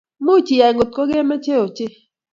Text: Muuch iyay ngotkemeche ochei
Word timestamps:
Muuch 0.23 0.49
iyay 0.55 0.73
ngotkemeche 0.75 1.53
ochei 1.65 1.93